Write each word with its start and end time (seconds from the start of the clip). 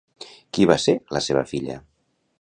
Qui 0.57 0.65
va 0.71 0.77
ser 0.85 0.95
la 1.17 1.23
seva 1.27 1.47
filla? 1.55 1.77